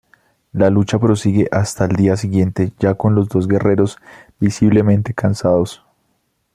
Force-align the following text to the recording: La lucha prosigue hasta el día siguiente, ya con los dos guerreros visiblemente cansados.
La 0.51 0.71
lucha 0.71 0.97
prosigue 0.97 1.47
hasta 1.51 1.85
el 1.85 1.95
día 1.95 2.17
siguiente, 2.17 2.73
ya 2.79 2.95
con 2.95 3.13
los 3.13 3.29
dos 3.29 3.47
guerreros 3.47 3.99
visiblemente 4.39 5.13
cansados. 5.13 5.83